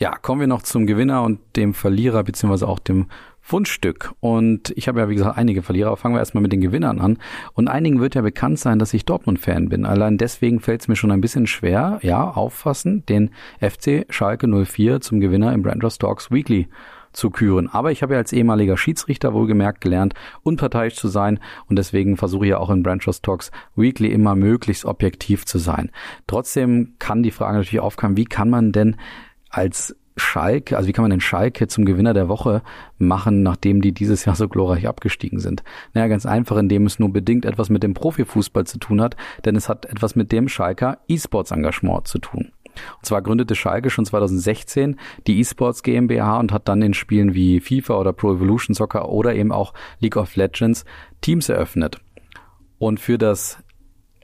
Ja, 0.00 0.16
kommen 0.16 0.40
wir 0.40 0.46
noch 0.46 0.62
zum 0.62 0.86
Gewinner 0.86 1.22
und 1.22 1.40
dem 1.56 1.74
Verlierer 1.74 2.24
beziehungsweise 2.24 2.66
auch 2.66 2.78
dem 2.78 3.08
Fundstück. 3.50 4.12
Und 4.20 4.72
ich 4.76 4.86
habe 4.86 5.00
ja, 5.00 5.08
wie 5.08 5.16
gesagt, 5.16 5.36
einige 5.36 5.62
Verlierer. 5.62 5.88
Aber 5.88 5.96
fangen 5.96 6.14
wir 6.14 6.20
erstmal 6.20 6.40
mit 6.40 6.52
den 6.52 6.60
Gewinnern 6.60 7.00
an. 7.00 7.18
Und 7.54 7.66
einigen 7.66 7.98
wird 7.98 8.14
ja 8.14 8.22
bekannt 8.22 8.60
sein, 8.60 8.78
dass 8.78 8.94
ich 8.94 9.04
Dortmund-Fan 9.06 9.68
bin. 9.68 9.84
Allein 9.84 10.18
deswegen 10.18 10.60
fällt 10.60 10.82
es 10.82 10.88
mir 10.88 10.94
schon 10.94 11.10
ein 11.10 11.20
bisschen 11.20 11.48
schwer, 11.48 11.98
ja, 12.02 12.30
auffassen, 12.30 13.04
den 13.06 13.30
FC 13.58 14.06
Schalke 14.08 14.46
04 14.46 15.00
zum 15.00 15.18
Gewinner 15.18 15.52
im 15.52 15.62
Brandress 15.62 15.98
Talks 15.98 16.30
Weekly 16.30 16.68
zu 17.12 17.30
küren. 17.30 17.66
Aber 17.66 17.90
ich 17.90 18.04
habe 18.04 18.14
ja 18.14 18.18
als 18.18 18.32
ehemaliger 18.32 18.76
Schiedsrichter 18.76 19.34
wohlgemerkt 19.34 19.80
gelernt, 19.80 20.14
unparteiisch 20.44 20.94
zu 20.94 21.08
sein 21.08 21.40
und 21.66 21.74
deswegen 21.74 22.16
versuche 22.16 22.44
ich 22.44 22.50
ja 22.50 22.58
auch 22.58 22.70
in 22.70 22.84
Branchos 22.84 23.20
Talks 23.20 23.50
Weekly 23.74 24.12
immer 24.12 24.36
möglichst 24.36 24.84
objektiv 24.84 25.44
zu 25.44 25.58
sein. 25.58 25.90
Trotzdem 26.28 26.94
kann 27.00 27.24
die 27.24 27.32
Frage 27.32 27.58
natürlich 27.58 27.80
aufkommen, 27.80 28.16
wie 28.16 28.26
kann 28.26 28.48
man 28.48 28.70
denn 28.70 28.94
als 29.48 29.96
Schalke, 30.20 30.76
also 30.76 30.88
wie 30.88 30.92
kann 30.92 31.02
man 31.02 31.10
den 31.10 31.20
Schalke 31.20 31.66
zum 31.66 31.84
Gewinner 31.84 32.14
der 32.14 32.28
Woche 32.28 32.62
machen, 32.98 33.42
nachdem 33.42 33.80
die 33.80 33.92
dieses 33.92 34.24
Jahr 34.24 34.36
so 34.36 34.48
glorreich 34.48 34.86
abgestiegen 34.86 35.40
sind? 35.40 35.62
Naja, 35.94 36.08
ganz 36.08 36.26
einfach, 36.26 36.56
indem 36.56 36.86
es 36.86 36.98
nur 36.98 37.12
bedingt 37.12 37.44
etwas 37.44 37.70
mit 37.70 37.82
dem 37.82 37.94
Profifußball 37.94 38.66
zu 38.66 38.78
tun 38.78 39.00
hat, 39.00 39.16
denn 39.44 39.56
es 39.56 39.68
hat 39.68 39.86
etwas 39.86 40.14
mit 40.14 40.30
dem 40.32 40.48
Schalker 40.48 40.98
E-Sports-Engagement 41.08 42.06
zu 42.06 42.18
tun. 42.18 42.52
Und 42.98 43.06
zwar 43.06 43.22
gründete 43.22 43.54
Schalke 43.54 43.90
schon 43.90 44.06
2016 44.06 44.96
die 45.26 45.40
eSports 45.40 45.82
GmbH 45.82 46.38
und 46.38 46.52
hat 46.52 46.68
dann 46.68 46.82
in 46.82 46.94
Spielen 46.94 47.34
wie 47.34 47.60
FIFA 47.60 47.96
oder 47.96 48.12
Pro 48.12 48.32
Evolution 48.32 48.74
Soccer 48.74 49.08
oder 49.08 49.34
eben 49.34 49.52
auch 49.52 49.74
League 49.98 50.16
of 50.16 50.36
Legends 50.36 50.84
Teams 51.20 51.48
eröffnet. 51.48 52.00
Und 52.78 53.00
für 53.00 53.18
das 53.18 53.58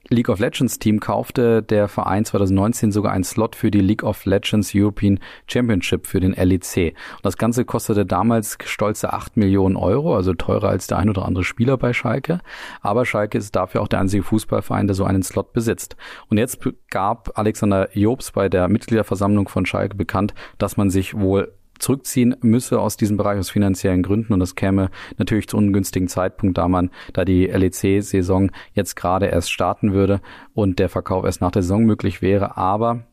League 0.08 0.28
of 0.28 0.38
Legends 0.38 0.78
Team 0.78 1.00
kaufte 1.00 1.62
der 1.62 1.88
Verein 1.88 2.24
2019 2.24 2.92
sogar 2.92 3.12
einen 3.12 3.24
Slot 3.24 3.56
für 3.56 3.72
die 3.72 3.80
League 3.80 4.04
of 4.04 4.24
Legends 4.24 4.72
European 4.74 5.18
Championship 5.48 6.06
für 6.06 6.20
den 6.20 6.32
LEC. 6.32 6.94
Und 7.16 7.24
das 7.24 7.36
Ganze 7.36 7.64
kostete 7.64 8.06
damals 8.06 8.56
stolze 8.64 9.12
8 9.12 9.36
Millionen 9.36 9.76
Euro, 9.76 10.14
also 10.14 10.32
teurer 10.34 10.68
als 10.68 10.86
der 10.86 10.98
ein 10.98 11.10
oder 11.10 11.24
andere 11.24 11.42
Spieler 11.42 11.76
bei 11.76 11.92
Schalke. 11.92 12.40
Aber 12.82 13.04
Schalke 13.04 13.38
ist 13.38 13.56
dafür 13.56 13.82
auch 13.82 13.88
der 13.88 14.00
einzige 14.00 14.22
Fußballverein, 14.22 14.86
der 14.86 14.94
so 14.94 15.04
einen 15.04 15.24
Slot 15.24 15.52
besitzt. 15.52 15.96
Und 16.28 16.38
jetzt 16.38 16.60
gab 16.90 17.36
Alexander 17.36 17.88
Jobs 17.92 18.30
bei 18.30 18.48
der 18.48 18.68
Mitgliederversammlung 18.68 19.48
von 19.48 19.66
Schalke 19.66 19.96
bekannt, 19.96 20.34
dass 20.58 20.76
man 20.76 20.88
sich 20.90 21.18
wohl 21.18 21.52
zurückziehen 21.78 22.36
müsse 22.42 22.80
aus 22.80 22.96
diesem 22.96 23.16
Bereich 23.16 23.38
aus 23.38 23.50
finanziellen 23.50 24.02
Gründen 24.02 24.32
und 24.32 24.40
das 24.40 24.54
käme 24.54 24.90
natürlich 25.18 25.48
zu 25.48 25.56
ungünstigen 25.56 26.08
Zeitpunkt, 26.08 26.58
da 26.58 26.68
man, 26.68 26.90
da 27.12 27.24
die 27.24 27.46
LEC-Saison 27.46 28.50
jetzt 28.74 28.96
gerade 28.96 29.26
erst 29.26 29.50
starten 29.50 29.92
würde 29.92 30.20
und 30.54 30.78
der 30.78 30.88
Verkauf 30.88 31.24
erst 31.24 31.40
nach 31.40 31.50
der 31.50 31.62
Saison 31.62 31.84
möglich 31.84 32.22
wäre. 32.22 32.56
Aber 32.56 33.04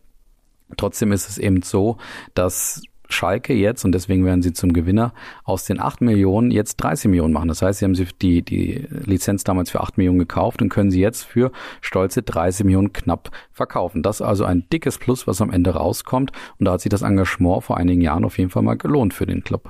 trotzdem 0.77 1.11
ist 1.11 1.29
es 1.29 1.37
eben 1.37 1.61
so, 1.61 1.97
dass 2.33 2.81
Schalke 3.09 3.53
jetzt, 3.53 3.85
und 3.85 3.91
deswegen 3.93 4.25
werden 4.25 4.41
sie 4.41 4.53
zum 4.53 4.73
Gewinner, 4.73 5.13
aus 5.43 5.65
den 5.65 5.79
8 5.79 6.01
Millionen 6.01 6.51
jetzt 6.51 6.77
30 6.77 7.09
Millionen 7.09 7.33
machen. 7.33 7.47
Das 7.47 7.61
heißt, 7.61 7.79
sie 7.79 7.85
haben 7.85 7.95
sie 7.95 8.07
die, 8.21 8.41
die 8.41 8.87
Lizenz 8.89 9.43
damals 9.43 9.71
für 9.71 9.81
8 9.81 9.97
Millionen 9.97 10.19
gekauft 10.19 10.61
und 10.61 10.69
können 10.69 10.91
sie 10.91 11.01
jetzt 11.01 11.23
für 11.23 11.51
stolze 11.81 12.23
30 12.23 12.65
Millionen 12.65 12.93
knapp 12.93 13.29
verkaufen. 13.51 14.03
Das 14.03 14.17
ist 14.17 14.25
also 14.25 14.45
ein 14.45 14.67
dickes 14.71 14.97
Plus, 14.97 15.27
was 15.27 15.41
am 15.41 15.51
Ende 15.51 15.71
rauskommt. 15.71 16.31
Und 16.59 16.65
da 16.65 16.73
hat 16.73 16.81
sich 16.81 16.89
das 16.89 17.01
Engagement 17.01 17.63
vor 17.63 17.77
einigen 17.77 18.01
Jahren 18.01 18.25
auf 18.25 18.37
jeden 18.37 18.49
Fall 18.49 18.63
mal 18.63 18.77
gelohnt 18.77 19.13
für 19.13 19.25
den 19.25 19.43
Club. 19.43 19.69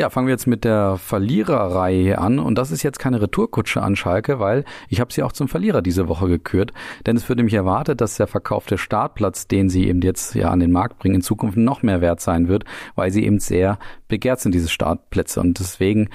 Ja, 0.00 0.08
fangen 0.08 0.28
wir 0.28 0.32
jetzt 0.32 0.46
mit 0.46 0.64
der 0.64 0.96
Verliererreihe 0.96 2.16
an. 2.16 2.38
Und 2.38 2.54
das 2.54 2.70
ist 2.70 2.82
jetzt 2.82 2.98
keine 2.98 3.20
Retourkutsche 3.20 3.82
an 3.82 3.96
Schalke, 3.96 4.40
weil 4.40 4.64
ich 4.88 4.98
habe 4.98 5.12
sie 5.12 5.22
auch 5.22 5.32
zum 5.32 5.46
Verlierer 5.46 5.82
diese 5.82 6.08
Woche 6.08 6.26
gekürt, 6.26 6.72
denn 7.04 7.18
es 7.18 7.28
wird 7.28 7.36
nämlich 7.36 7.52
erwartet, 7.52 8.00
dass 8.00 8.16
der 8.16 8.26
verkaufte 8.26 8.78
Startplatz, 8.78 9.46
den 9.46 9.68
sie 9.68 9.86
eben 9.86 10.00
jetzt 10.00 10.34
ja 10.34 10.48
an 10.48 10.60
den 10.60 10.72
Markt 10.72 10.98
bringen, 10.98 11.16
in 11.16 11.20
Zukunft 11.20 11.58
noch 11.58 11.82
mehr 11.82 12.00
wert 12.00 12.22
sein 12.22 12.48
wird, 12.48 12.64
weil 12.94 13.10
sie 13.10 13.26
eben 13.26 13.40
sehr 13.40 13.78
begehrt 14.08 14.40
sind, 14.40 14.54
diese 14.54 14.70
Startplätze. 14.70 15.38
Und 15.38 15.58
deswegen 15.58 16.08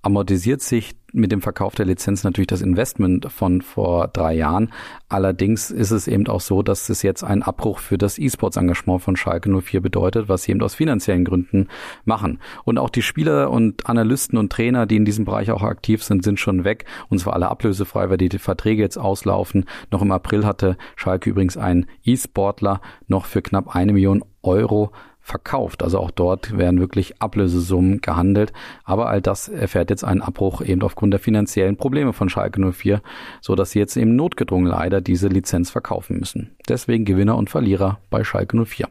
amortisiert 0.00 0.62
sich 0.62 0.97
mit 1.12 1.32
dem 1.32 1.40
Verkauf 1.40 1.74
der 1.74 1.86
Lizenz 1.86 2.22
natürlich 2.22 2.48
das 2.48 2.60
Investment 2.60 3.30
von 3.32 3.62
vor 3.62 4.08
drei 4.08 4.34
Jahren. 4.34 4.72
Allerdings 5.08 5.70
ist 5.70 5.90
es 5.90 6.06
eben 6.06 6.26
auch 6.26 6.40
so, 6.40 6.62
dass 6.62 6.88
es 6.88 7.02
jetzt 7.02 7.24
einen 7.24 7.42
Abbruch 7.42 7.78
für 7.78 7.96
das 7.96 8.18
E-Sports-Engagement 8.18 9.02
von 9.02 9.16
Schalke 9.16 9.50
04 9.50 9.80
bedeutet, 9.80 10.28
was 10.28 10.42
sie 10.42 10.52
eben 10.52 10.62
aus 10.62 10.74
finanziellen 10.74 11.24
Gründen 11.24 11.68
machen. 12.04 12.40
Und 12.64 12.78
auch 12.78 12.90
die 12.90 13.02
Spieler 13.02 13.50
und 13.50 13.86
Analysten 13.86 14.38
und 14.38 14.52
Trainer, 14.52 14.86
die 14.86 14.96
in 14.96 15.04
diesem 15.04 15.24
Bereich 15.24 15.50
auch 15.50 15.62
aktiv 15.62 16.04
sind, 16.04 16.24
sind 16.24 16.38
schon 16.38 16.64
weg. 16.64 16.84
Und 17.08 17.18
zwar 17.18 17.32
alle 17.32 17.48
ablösefrei, 17.48 18.10
weil 18.10 18.18
die 18.18 18.38
Verträge 18.38 18.82
jetzt 18.82 18.98
auslaufen. 18.98 19.64
Noch 19.90 20.02
im 20.02 20.12
April 20.12 20.44
hatte 20.44 20.76
Schalke 20.96 21.30
übrigens 21.30 21.56
einen 21.56 21.86
E-Sportler 22.04 22.80
noch 23.06 23.24
für 23.24 23.42
knapp 23.42 23.74
eine 23.74 23.92
Million 23.92 24.24
Euro 24.42 24.92
verkauft. 25.28 25.82
Also 25.82 25.98
auch 25.98 26.10
dort 26.10 26.56
werden 26.56 26.80
wirklich 26.80 27.20
Ablösesummen 27.20 28.00
gehandelt. 28.00 28.52
Aber 28.84 29.08
all 29.08 29.20
das 29.20 29.48
erfährt 29.48 29.90
jetzt 29.90 30.04
einen 30.04 30.22
Abbruch 30.22 30.62
eben 30.62 30.82
aufgrund 30.82 31.12
der 31.12 31.20
finanziellen 31.20 31.76
Probleme 31.76 32.12
von 32.12 32.28
Schalke 32.28 32.72
04, 32.72 33.02
so 33.40 33.54
dass 33.54 33.70
sie 33.70 33.78
jetzt 33.78 33.96
eben 33.96 34.16
notgedrungen 34.16 34.66
leider 34.66 35.00
diese 35.00 35.28
Lizenz 35.28 35.70
verkaufen 35.70 36.18
müssen. 36.18 36.56
Deswegen 36.68 37.04
Gewinner 37.04 37.36
und 37.36 37.50
Verlierer 37.50 38.00
bei 38.10 38.24
Schalke 38.24 38.64
04. 38.64 38.88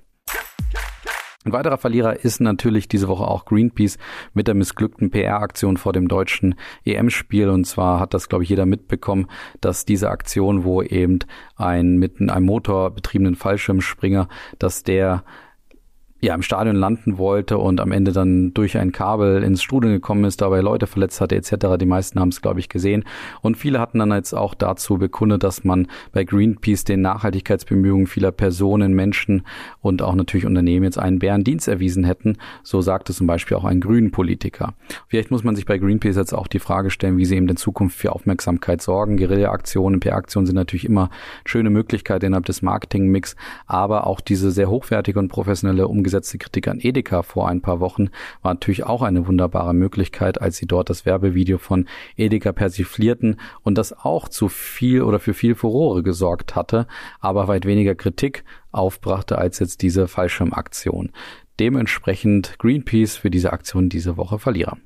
Ein 1.48 1.53
weiterer 1.53 1.77
Verlierer 1.77 2.25
ist 2.25 2.41
natürlich 2.41 2.89
diese 2.89 3.08
Woche 3.08 3.24
auch 3.24 3.46
Greenpeace 3.46 3.98
mit 4.34 4.50
der 4.50 4.53
missglückten 4.53 5.12
PR-Aktion 5.12 5.77
vor 5.77 5.94
dem 5.94 6.10
deutschen 6.10 6.56
EM-Spiel. 6.84 7.48
Und 7.48 7.63
zwar 7.63 8.01
hat 8.01 8.13
das, 8.13 8.27
glaube 8.27 8.44
ich, 8.44 8.50
jeder 8.50 8.65
mitbekommen, 8.65 9.27
dass 9.62 9.86
diese 9.86 10.10
Aktion, 10.10 10.65
wo 10.65 10.82
eben 10.82 11.20
ein 11.56 12.00
mit 12.00 12.20
einem 12.20 12.46
Motor 12.46 12.91
betriebenen 12.91 13.36
Fallschirmspringer, 13.36 14.27
dass 14.60 14.84
der 14.84 15.24
ja, 16.19 16.33
im 16.33 16.41
Stadion 16.41 16.75
landen 16.75 17.19
wollte 17.19 17.59
und 17.59 17.79
am 17.79 17.91
Ende 17.91 18.12
dann 18.12 18.51
durch 18.53 18.77
ein 18.77 18.91
Kabel 18.91 19.43
ins 19.43 19.62
Strudeln 19.62 19.93
gekommen 19.93 20.24
ist, 20.24 20.41
dabei 20.41 20.62
Leute 20.62 20.88
verletzt 20.88 21.21
hatte 21.21 21.36
etc. 21.36 21.77
Die 21.79 21.86
meisten 21.86 22.19
haben 22.19 22.29
es, 22.29 22.41
glaube 22.41 22.59
ich, 22.59 22.69
gesehen. 22.69 23.03
Und 23.41 23.55
viele 23.55 23.79
hatten 23.79 24.00
dann 24.00 24.12
jetzt 24.12 24.33
auch 24.33 24.55
dazu 24.55 24.97
bekundet, 24.97 25.43
dass 25.43 25.63
man 25.63 25.88
bei 26.13 26.24
Greenpeace 26.24 26.86
den 26.86 27.01
Nachhaltigkeitsbemühungen 27.01 28.07
vieler 28.07 28.31
Personen, 28.31 28.93
Menschen 28.93 29.43
und 29.79 30.01
auch 30.01 30.15
natürlich 30.15 30.47
Unternehmen 30.47 30.86
jetzt 30.86 30.97
einen 30.97 31.19
Bärendienst 31.19 31.67
erwiesen 31.67 32.03
hätten. 32.03 32.38
So 32.63 32.81
sagte 32.81 33.13
zum 33.13 33.27
Beispiel 33.27 33.55
auch 33.55 33.65
ein 33.65 33.79
grünen 33.79 34.09
Politiker. 34.09 34.74
Vielleicht 35.07 35.29
muss 35.29 35.43
man 35.43 35.55
sich 35.55 35.67
bei 35.67 35.77
Greenpeace 35.77 36.15
jetzt 36.15 36.33
auch 36.33 36.47
die 36.47 36.59
Frage 36.59 36.89
stellen, 36.89 37.17
wie 37.17 37.25
sie 37.25 37.36
eben 37.36 37.47
in 37.47 37.57
Zukunft 37.57 37.95
für 37.95 38.12
Aufmerksamkeit 38.12 38.81
sorgen. 38.81 39.17
Guerilla-Aktionen, 39.17 40.00
PR-Aktionen 40.00 40.47
sind 40.47 40.55
natürlich 40.55 40.86
immer 40.86 41.12
schöne 41.45 41.69
Möglichkeiten 41.69 42.25
innerhalb 42.25 42.45
des 42.45 42.63
Marketingmix, 42.63 43.36
aber 43.67 44.07
auch 44.07 44.19
diese 44.19 44.50
sehr 44.50 44.69
hochwertige 44.69 45.19
und 45.19 45.27
professionelle 45.27 45.88
Umgebung 45.88 46.07
umgesetzte 46.08 46.38
Kritik 46.38 46.70
an 46.70 46.80
Edeka 46.80 47.22
vor 47.22 47.50
ein 47.50 47.60
paar 47.62 47.82
Wochen 47.82 48.12
war 48.42 48.54
natürlich 48.54 48.86
auch 48.86 49.02
eine 49.02 49.28
wunderbare 49.28 49.74
Möglichkeit, 49.74 50.42
als 50.42 50.56
sie 50.56 50.66
dort 50.66 50.90
das 50.90 51.06
Werbevideo 51.06 51.58
von 51.58 51.86
Edeka 52.16 52.54
persiflierten 52.54 53.42
und 53.64 53.78
das 53.78 53.92
auch 53.92 54.30
zu 54.30 54.48
viel 54.48 55.02
oder 55.02 55.20
für 55.20 55.34
viel 55.34 55.54
Furore 55.54 56.04
gesorgt 56.04 56.56
hatte, 56.56 56.88
aber 57.20 57.50
weit 57.50 57.66
weniger 57.66 57.94
Kritik 57.94 58.46
aufbrachte 58.72 59.38
als 59.38 59.60
jetzt 59.60 59.82
diese 59.82 60.08
Fallschirmaktion. 60.08 61.12
Dementsprechend 61.60 62.58
Greenpeace 62.58 63.18
für 63.18 63.30
diese 63.30 63.52
Aktion 63.52 63.90
diese 63.90 64.16
Woche 64.16 64.40
Verlierer. 64.40 64.78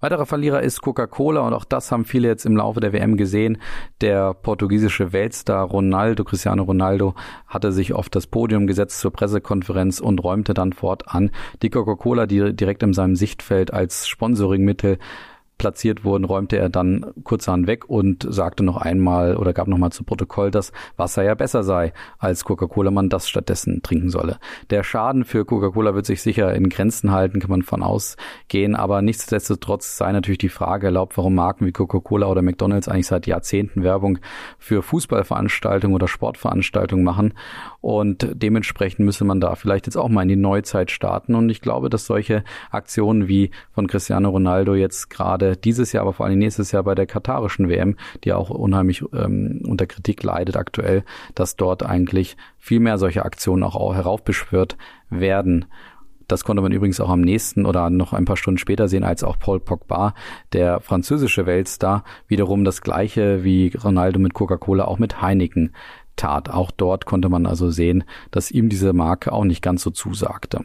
Weiterer 0.00 0.24
Verlierer 0.24 0.62
ist 0.62 0.80
Coca-Cola 0.80 1.42
und 1.42 1.52
auch 1.52 1.66
das 1.66 1.92
haben 1.92 2.06
viele 2.06 2.28
jetzt 2.28 2.46
im 2.46 2.56
Laufe 2.56 2.80
der 2.80 2.94
WM 2.94 3.18
gesehen. 3.18 3.58
Der 4.00 4.32
portugiesische 4.32 5.12
Weltstar 5.12 5.66
Ronaldo, 5.66 6.24
Cristiano 6.24 6.62
Ronaldo, 6.62 7.14
hatte 7.46 7.70
sich 7.70 7.92
auf 7.92 8.08
das 8.08 8.26
Podium 8.26 8.66
gesetzt 8.66 9.00
zur 9.00 9.12
Pressekonferenz 9.12 10.00
und 10.00 10.24
räumte 10.24 10.54
dann 10.54 10.72
fortan 10.72 11.30
die 11.60 11.68
Coca-Cola, 11.68 12.26
die 12.26 12.56
direkt 12.56 12.82
in 12.82 12.94
seinem 12.94 13.14
Sichtfeld 13.14 13.74
als 13.74 14.08
Sponsoringmittel 14.08 14.98
platziert 15.60 16.04
wurden, 16.04 16.24
räumte 16.24 16.56
er 16.56 16.70
dann 16.70 17.04
kurzerhand 17.22 17.66
weg 17.66 17.90
und 17.90 18.26
sagte 18.26 18.62
noch 18.62 18.78
einmal 18.78 19.36
oder 19.36 19.52
gab 19.52 19.68
nochmal 19.68 19.92
zu 19.92 20.04
Protokoll, 20.04 20.50
dass 20.50 20.72
Wasser 20.96 21.22
ja 21.22 21.34
besser 21.34 21.62
sei 21.64 21.92
als 22.18 22.44
Coca-Cola, 22.44 22.90
man 22.90 23.10
das 23.10 23.28
stattdessen 23.28 23.82
trinken 23.82 24.08
solle. 24.08 24.38
Der 24.70 24.82
Schaden 24.82 25.26
für 25.26 25.44
Coca-Cola 25.44 25.94
wird 25.94 26.06
sich 26.06 26.22
sicher 26.22 26.54
in 26.54 26.70
Grenzen 26.70 27.12
halten, 27.12 27.40
kann 27.40 27.50
man 27.50 27.60
von 27.60 27.82
ausgehen, 27.82 28.74
aber 28.74 29.02
nichtsdestotrotz 29.02 29.98
sei 29.98 30.12
natürlich 30.12 30.38
die 30.38 30.48
Frage 30.48 30.86
erlaubt, 30.86 31.18
warum 31.18 31.34
Marken 31.34 31.66
wie 31.66 31.72
Coca-Cola 31.72 32.26
oder 32.28 32.40
McDonalds 32.40 32.88
eigentlich 32.88 33.08
seit 33.08 33.26
Jahrzehnten 33.26 33.82
Werbung 33.82 34.18
für 34.58 34.82
Fußballveranstaltungen 34.82 35.94
oder 35.94 36.08
Sportveranstaltungen 36.08 37.04
machen 37.04 37.34
und 37.82 38.26
dementsprechend 38.32 39.00
müsse 39.00 39.26
man 39.26 39.40
da 39.40 39.56
vielleicht 39.56 39.86
jetzt 39.86 39.96
auch 39.96 40.08
mal 40.08 40.22
in 40.22 40.28
die 40.28 40.36
Neuzeit 40.36 40.90
starten 40.90 41.34
und 41.34 41.50
ich 41.50 41.60
glaube, 41.60 41.90
dass 41.90 42.06
solche 42.06 42.44
Aktionen 42.70 43.28
wie 43.28 43.50
von 43.74 43.88
Cristiano 43.88 44.30
Ronaldo 44.30 44.74
jetzt 44.74 45.10
gerade 45.10 45.49
dieses 45.56 45.92
Jahr, 45.92 46.02
aber 46.02 46.12
vor 46.12 46.26
allem 46.26 46.38
nächstes 46.38 46.72
Jahr 46.72 46.82
bei 46.82 46.94
der 46.94 47.06
katarischen 47.06 47.68
WM, 47.68 47.96
die 48.24 48.32
auch 48.32 48.50
unheimlich 48.50 49.02
ähm, 49.12 49.62
unter 49.66 49.86
Kritik 49.86 50.22
leidet 50.22 50.56
aktuell, 50.56 51.04
dass 51.34 51.56
dort 51.56 51.84
eigentlich 51.84 52.36
viel 52.58 52.80
mehr 52.80 52.98
solche 52.98 53.24
Aktionen 53.24 53.62
auch 53.62 53.94
heraufbeschwört 53.94 54.76
werden. 55.08 55.66
Das 56.30 56.44
konnte 56.44 56.62
man 56.62 56.70
übrigens 56.70 57.00
auch 57.00 57.10
am 57.10 57.22
nächsten 57.22 57.66
oder 57.66 57.90
noch 57.90 58.12
ein 58.12 58.24
paar 58.24 58.36
Stunden 58.36 58.58
später 58.58 58.86
sehen, 58.86 59.02
als 59.02 59.24
auch 59.24 59.36
Paul 59.38 59.58
Pogba, 59.58 60.14
der 60.52 60.80
französische 60.80 61.44
Weltstar, 61.44 62.04
wiederum 62.28 62.64
das 62.64 62.82
gleiche 62.82 63.42
wie 63.42 63.72
Ronaldo 63.82 64.20
mit 64.20 64.32
Coca-Cola 64.32 64.84
auch 64.84 65.00
mit 65.00 65.20
Heineken 65.20 65.74
tat. 66.14 66.48
Auch 66.48 66.70
dort 66.70 67.04
konnte 67.04 67.28
man 67.28 67.46
also 67.46 67.70
sehen, 67.70 68.04
dass 68.30 68.52
ihm 68.52 68.68
diese 68.68 68.92
Marke 68.92 69.32
auch 69.32 69.44
nicht 69.44 69.60
ganz 69.60 69.82
so 69.82 69.90
zusagte. 69.90 70.64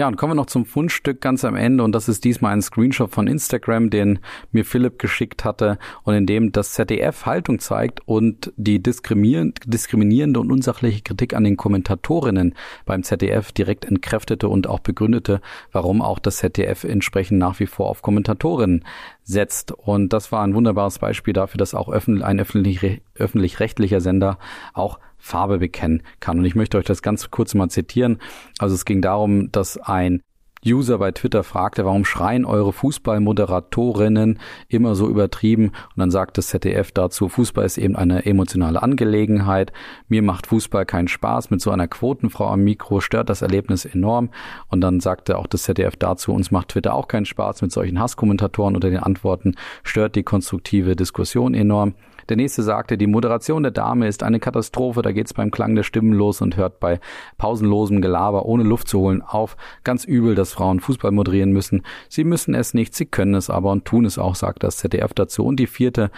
Ja, 0.00 0.06
und 0.06 0.16
kommen 0.16 0.30
wir 0.30 0.36
noch 0.36 0.46
zum 0.46 0.64
Fundstück 0.64 1.20
ganz 1.20 1.44
am 1.44 1.56
Ende 1.56 1.82
und 1.82 1.90
das 1.90 2.08
ist 2.08 2.22
diesmal 2.22 2.52
ein 2.52 2.62
Screenshot 2.62 3.10
von 3.10 3.26
Instagram, 3.26 3.90
den 3.90 4.20
mir 4.52 4.64
Philipp 4.64 5.00
geschickt 5.00 5.44
hatte 5.44 5.76
und 6.04 6.14
in 6.14 6.24
dem 6.24 6.52
das 6.52 6.74
ZDF 6.74 7.26
Haltung 7.26 7.58
zeigt 7.58 8.06
und 8.06 8.52
die 8.56 8.80
diskriminierende 8.80 10.38
und 10.38 10.52
unsachliche 10.52 11.02
Kritik 11.02 11.34
an 11.34 11.42
den 11.42 11.56
Kommentatorinnen 11.56 12.54
beim 12.86 13.02
ZDF 13.02 13.50
direkt 13.50 13.86
entkräftete 13.86 14.48
und 14.48 14.68
auch 14.68 14.78
begründete, 14.78 15.40
warum 15.72 16.00
auch 16.00 16.20
das 16.20 16.36
ZDF 16.36 16.84
entsprechend 16.84 17.40
nach 17.40 17.58
wie 17.58 17.66
vor 17.66 17.88
auf 17.88 18.00
Kommentatorinnen 18.00 18.84
setzt. 19.24 19.72
Und 19.72 20.12
das 20.12 20.30
war 20.30 20.44
ein 20.44 20.54
wunderbares 20.54 21.00
Beispiel 21.00 21.34
dafür, 21.34 21.58
dass 21.58 21.74
auch 21.74 21.88
ein 21.88 22.38
öffentlich-rechtlicher 22.38 24.00
Sender 24.00 24.38
auch 24.74 25.00
Farbe 25.18 25.58
bekennen 25.58 26.02
kann. 26.20 26.38
Und 26.38 26.44
ich 26.44 26.54
möchte 26.54 26.78
euch 26.78 26.86
das 26.86 27.02
ganz 27.02 27.30
kurz 27.30 27.54
mal 27.54 27.68
zitieren. 27.68 28.18
Also 28.58 28.74
es 28.74 28.84
ging 28.84 29.02
darum, 29.02 29.52
dass 29.52 29.78
ein 29.78 30.22
User 30.66 30.98
bei 30.98 31.12
Twitter 31.12 31.44
fragte, 31.44 31.84
warum 31.84 32.04
schreien 32.04 32.44
eure 32.44 32.72
Fußballmoderatorinnen 32.72 34.38
immer 34.68 34.94
so 34.94 35.08
übertrieben? 35.08 35.66
Und 35.66 35.98
dann 35.98 36.10
sagt 36.10 36.38
das 36.38 36.48
ZDF 36.48 36.92
dazu, 36.92 37.28
Fußball 37.28 37.64
ist 37.64 37.78
eben 37.78 37.96
eine 37.96 38.26
emotionale 38.26 38.82
Angelegenheit. 38.82 39.72
Mir 40.08 40.22
macht 40.22 40.48
Fußball 40.48 40.84
keinen 40.84 41.08
Spaß. 41.08 41.50
Mit 41.50 41.60
so 41.60 41.70
einer 41.70 41.88
Quotenfrau 41.88 42.48
am 42.48 42.64
Mikro 42.64 43.00
stört 43.00 43.30
das 43.30 43.42
Erlebnis 43.42 43.84
enorm. 43.84 44.30
Und 44.68 44.80
dann 44.80 45.00
sagte 45.00 45.38
auch 45.38 45.46
das 45.46 45.62
ZDF 45.62 45.96
dazu, 45.96 46.32
uns 46.32 46.50
macht 46.50 46.68
Twitter 46.68 46.94
auch 46.94 47.08
keinen 47.08 47.26
Spaß. 47.26 47.62
Mit 47.62 47.72
solchen 47.72 48.00
Hasskommentatoren 48.00 48.74
unter 48.74 48.90
den 48.90 49.00
Antworten 49.00 49.54
stört 49.84 50.16
die 50.16 50.24
konstruktive 50.24 50.96
Diskussion 50.96 51.54
enorm. 51.54 51.94
Der 52.28 52.36
nächste 52.36 52.62
sagte, 52.62 52.98
die 52.98 53.06
Moderation 53.06 53.62
der 53.62 53.72
Dame 53.72 54.06
ist 54.06 54.22
eine 54.22 54.40
Katastrophe, 54.40 55.02
da 55.02 55.12
geht's 55.12 55.32
beim 55.32 55.50
Klang 55.50 55.74
der 55.74 55.82
Stimmen 55.82 56.12
los 56.12 56.40
und 56.40 56.56
hört 56.56 56.80
bei 56.80 57.00
pausenlosem 57.38 58.02
Gelaber 58.02 58.44
ohne 58.44 58.64
Luft 58.64 58.88
zu 58.88 59.00
holen 59.00 59.22
auf. 59.22 59.56
Ganz 59.84 60.04
übel, 60.04 60.34
dass 60.34 60.52
Frauen 60.52 60.80
Fußball 60.80 61.10
moderieren 61.10 61.52
müssen. 61.52 61.82
Sie 62.08 62.24
müssen 62.24 62.54
es 62.54 62.74
nicht, 62.74 62.94
sie 62.94 63.06
können 63.06 63.34
es 63.34 63.48
aber 63.48 63.72
und 63.72 63.84
tun 63.84 64.04
es 64.04 64.18
auch, 64.18 64.34
sagt 64.34 64.62
das 64.62 64.76
ZDF 64.76 65.14
dazu. 65.14 65.44
Und 65.44 65.58
die 65.58 65.66
vierte 65.66 66.10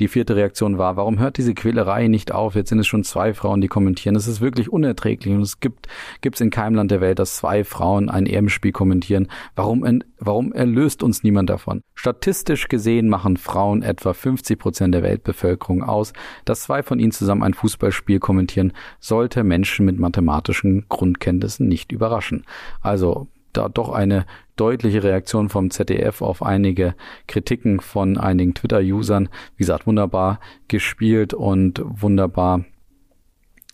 Die 0.00 0.08
vierte 0.08 0.34
Reaktion 0.34 0.76
war, 0.76 0.96
warum 0.96 1.20
hört 1.20 1.38
diese 1.38 1.54
Quälerei 1.54 2.08
nicht 2.08 2.32
auf? 2.32 2.56
Jetzt 2.56 2.70
sind 2.70 2.80
es 2.80 2.86
schon 2.86 3.04
zwei 3.04 3.32
Frauen, 3.32 3.60
die 3.60 3.68
kommentieren. 3.68 4.16
Es 4.16 4.26
ist 4.26 4.40
wirklich 4.40 4.72
unerträglich 4.72 5.32
und 5.32 5.42
es 5.42 5.60
gibt 5.60 5.86
es 6.22 6.40
in 6.40 6.50
keinem 6.50 6.74
Land 6.74 6.90
der 6.90 7.00
Welt, 7.00 7.20
dass 7.20 7.36
zwei 7.36 7.62
Frauen 7.62 8.08
ein 8.08 8.26
EM-Spiel 8.26 8.72
kommentieren. 8.72 9.28
Warum, 9.54 10.02
warum 10.18 10.52
erlöst 10.52 11.04
uns 11.04 11.22
niemand 11.22 11.48
davon? 11.48 11.80
Statistisch 11.94 12.68
gesehen 12.68 13.08
machen 13.08 13.36
Frauen 13.36 13.82
etwa 13.82 14.14
50 14.14 14.58
Prozent 14.58 14.94
der 14.94 15.04
Weltbevölkerung 15.04 15.84
aus. 15.84 16.12
Dass 16.44 16.62
zwei 16.62 16.82
von 16.82 16.98
ihnen 16.98 17.12
zusammen 17.12 17.44
ein 17.44 17.54
Fußballspiel 17.54 18.18
kommentieren, 18.18 18.72
sollte 18.98 19.44
Menschen 19.44 19.86
mit 19.86 19.98
mathematischen 19.98 20.86
Grundkenntnissen 20.88 21.68
nicht 21.68 21.92
überraschen. 21.92 22.44
Also 22.80 23.28
da 23.56 23.68
doch 23.68 23.90
eine 23.90 24.26
deutliche 24.56 25.02
Reaktion 25.02 25.48
vom 25.48 25.70
ZDF 25.70 26.22
auf 26.22 26.42
einige 26.42 26.94
Kritiken 27.26 27.80
von 27.80 28.18
einigen 28.18 28.54
Twitter-Usern. 28.54 29.28
Wie 29.56 29.62
gesagt, 29.62 29.86
wunderbar 29.86 30.40
gespielt 30.68 31.34
und 31.34 31.80
wunderbar 31.84 32.64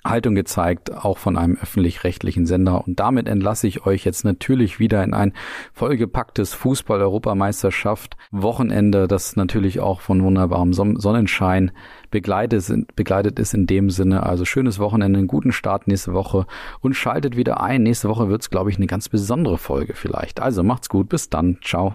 Haltung 0.05 0.35
gezeigt, 0.35 0.93
auch 0.93 1.19
von 1.19 1.37
einem 1.37 1.59
öffentlich-rechtlichen 1.61 2.47
Sender. 2.47 2.87
Und 2.87 3.01
damit 3.01 3.29
entlasse 3.29 3.67
ich 3.67 3.87
euch 3.87 4.05
jetzt 4.05 4.25
natürlich 4.25 4.79
wieder 4.79 5.05
in 5.05 5.15
ein 5.15 5.33
vollgepacktes 5.73 6.55
Fußball-Europameisterschaft 6.55 8.17
Wochenende, 8.31 9.09
das 9.09 9.37
natürlich 9.37 9.81
auch 9.81 10.01
von 10.01 10.23
wunderbarem 10.23 10.73
Sonnenschein 10.73 11.73
begleitet, 12.11 12.73
begleitet 12.97 13.39
ist 13.39 13.55
in 13.55 13.67
dem 13.67 13.91
Sinne. 13.91 14.25
Also 14.25 14.45
schönes 14.45 14.79
Wochenende, 14.79 15.19
einen 15.19 15.29
guten 15.29 15.53
Start 15.53 15.87
nächste 15.87 16.13
Woche 16.13 16.47
und 16.81 16.95
schaltet 16.95 17.37
wieder 17.37 17.61
ein. 17.61 17.83
Nächste 17.83 18.09
Woche 18.09 18.29
wird's, 18.29 18.51
glaube 18.51 18.71
ich, 18.71 18.77
eine 18.77 18.87
ganz 18.87 19.09
besondere 19.09 19.59
Folge 19.59 19.95
vielleicht. 19.95 20.41
Also 20.41 20.63
macht's 20.63 20.89
gut, 20.89 21.09
bis 21.09 21.29
dann. 21.29 21.59
Ciao. 21.63 21.95